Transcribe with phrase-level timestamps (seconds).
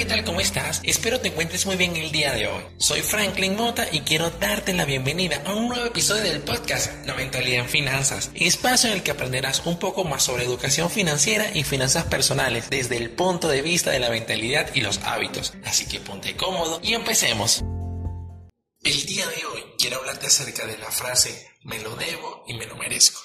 [0.00, 0.24] ¿qué tal?
[0.24, 0.80] ¿Cómo estás?
[0.82, 2.64] Espero te encuentres muy bien el día de hoy.
[2.78, 7.12] Soy Franklin Mota y quiero darte la bienvenida a un nuevo episodio del podcast La
[7.12, 11.64] Mentalidad en Finanzas, espacio en el que aprenderás un poco más sobre educación financiera y
[11.64, 15.52] finanzas personales desde el punto de vista de la mentalidad y los hábitos.
[15.66, 17.62] Así que ponte cómodo y empecemos.
[18.82, 22.64] El día de hoy quiero hablarte acerca de la frase me lo debo y me
[22.64, 23.20] lo merezco.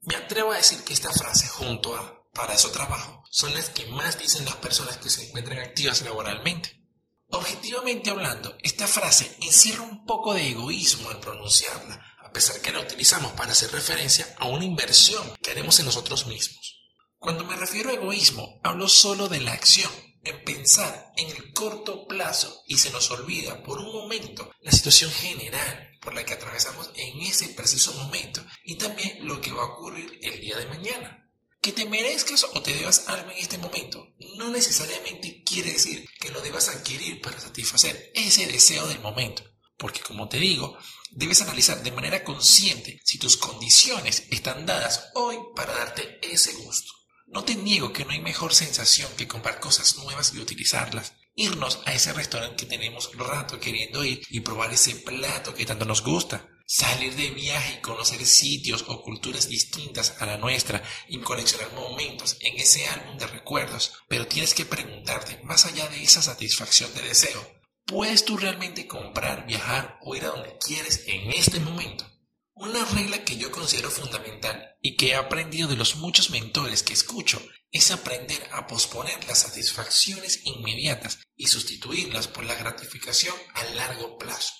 [0.00, 3.86] Me atrevo a decir que esta frase junto a para eso trabajo son las que
[3.86, 6.82] más dicen las personas que se encuentran activas laboralmente.
[7.30, 12.80] Objetivamente hablando, esta frase encierra un poco de egoísmo al pronunciarla, a pesar que la
[12.80, 16.80] utilizamos para hacer referencia a una inversión que haremos en nosotros mismos.
[17.18, 19.90] Cuando me refiero a egoísmo, hablo solo de la acción,
[20.22, 25.10] en pensar en el corto plazo y se nos olvida por un momento la situación
[25.10, 29.66] general por la que atravesamos en ese preciso momento y también lo que va a
[29.66, 31.25] ocurrir el día de mañana.
[31.66, 36.30] Que te merezcas o te debas algo en este momento no necesariamente quiere decir que
[36.30, 39.42] lo debas adquirir para satisfacer ese deseo del momento.
[39.76, 40.78] Porque como te digo,
[41.10, 46.92] debes analizar de manera consciente si tus condiciones están dadas hoy para darte ese gusto.
[47.26, 51.14] No te niego que no hay mejor sensación que comprar cosas nuevas y utilizarlas.
[51.34, 55.84] Irnos a ese restaurante que tenemos rato queriendo ir y probar ese plato que tanto
[55.84, 61.18] nos gusta salir de viaje y conocer sitios o culturas distintas a la nuestra y
[61.20, 63.92] coleccionar momentos en ese álbum de recuerdos.
[64.08, 67.40] Pero tienes que preguntarte, más allá de esa satisfacción de deseo,
[67.86, 72.04] ¿puedes tú realmente comprar, viajar o ir a donde quieres en este momento?
[72.52, 76.94] Una regla que yo considero fundamental y que he aprendido de los muchos mentores que
[76.94, 84.16] escucho es aprender a posponer las satisfacciones inmediatas y sustituirlas por la gratificación a largo
[84.16, 84.54] plazo.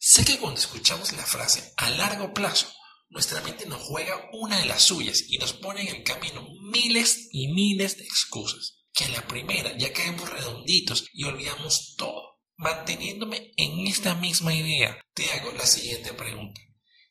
[0.00, 2.72] Sé que cuando escuchamos la frase a largo plazo,
[3.08, 7.28] nuestra mente nos juega una de las suyas y nos pone en el camino miles
[7.32, 12.38] y miles de excusas, que a la primera ya caemos redonditos y olvidamos todo.
[12.56, 16.60] Manteniéndome en esta misma idea, te hago la siguiente pregunta.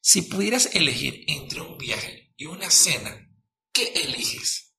[0.02, 3.30] Si pudieras elegir entre un viaje y una cena,
[3.74, 4.76] ¿qué eliges?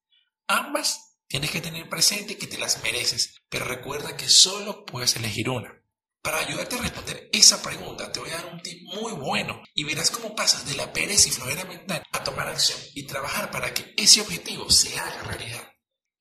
[0.47, 5.50] Ambas tienes que tener presente que te las mereces, pero recuerda que solo puedes elegir
[5.50, 5.78] una.
[6.23, 9.84] Para ayudarte a responder esa pregunta, te voy a dar un tip muy bueno y
[9.84, 13.73] verás cómo pasas de la pereza y flojera mental a tomar acción y trabajar para
[13.73, 15.73] que ese objetivo se haga realidad.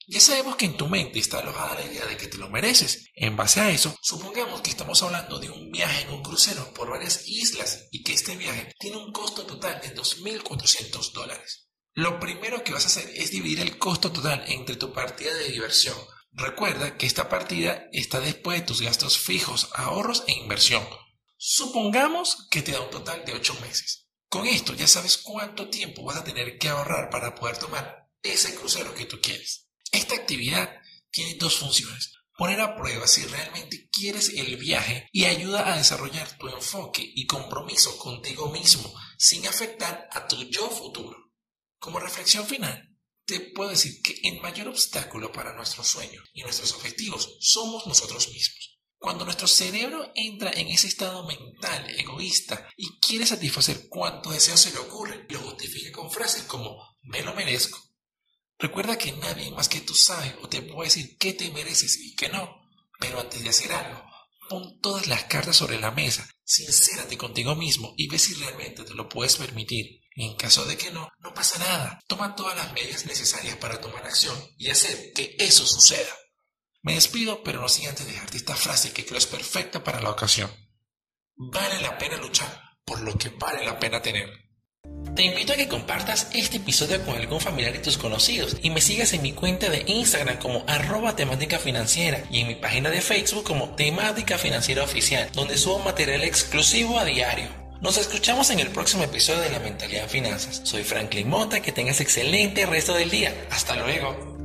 [0.09, 3.09] Ya sabemos que en tu mente está alojada la idea de que te lo mereces.
[3.13, 6.89] En base a eso, supongamos que estamos hablando de un viaje en un crucero por
[6.89, 11.67] varias islas y que este viaje tiene un costo total de 2.400 dólares.
[11.93, 15.49] Lo primero que vas a hacer es dividir el costo total entre tu partida de
[15.49, 15.97] diversión,
[16.37, 20.87] Recuerda que esta partida está después de tus gastos fijos, ahorros e inversión.
[21.35, 24.07] Supongamos que te da un total de 8 meses.
[24.29, 28.53] Con esto ya sabes cuánto tiempo vas a tener que ahorrar para poder tomar ese
[28.53, 29.67] crucero que tú quieres.
[29.91, 32.13] Esta actividad tiene dos funciones.
[32.37, 37.25] Poner a prueba si realmente quieres el viaje y ayuda a desarrollar tu enfoque y
[37.25, 41.17] compromiso contigo mismo sin afectar a tu yo futuro.
[41.79, 42.95] Como reflexión final,
[43.27, 48.29] te puedo decir que el mayor obstáculo para nuestros sueños y nuestros objetivos somos nosotros
[48.29, 48.79] mismos.
[48.97, 54.71] Cuando nuestro cerebro entra en ese estado mental egoísta y quiere satisfacer cuanto deseo se
[54.71, 57.77] le ocurre, lo justifica con frases como me lo merezco.
[58.57, 62.15] Recuerda que nadie más que tú sabe o te puede decir qué te mereces y
[62.15, 62.49] qué no.
[62.97, 64.03] Pero antes de hacer algo,
[64.49, 68.93] pon todas las cartas sobre la mesa, sincérate contigo mismo y ve si realmente te
[68.93, 71.99] lo puedes permitir en caso de que no, no pasa nada.
[72.07, 76.15] Toma todas las medidas necesarias para tomar acción y hacer que eso suceda.
[76.81, 80.09] Me despido, pero no sin antes dejarte esta frase que creo es perfecta para la
[80.09, 80.49] ocasión.
[81.35, 84.29] Vale la pena luchar por lo que vale la pena tener.
[85.13, 88.81] Te invito a que compartas este episodio con algún familiar y tus conocidos y me
[88.81, 93.01] sigas en mi cuenta de Instagram como arroba temática financiera y en mi página de
[93.01, 97.66] Facebook como temática financiera oficial, donde subo material exclusivo a diario.
[97.79, 100.61] Nos escuchamos en el próximo episodio de La Mentalidad Finanzas.
[100.63, 103.33] Soy Franklin Mota, que tengas excelente resto del día.
[103.51, 104.36] Hasta luego.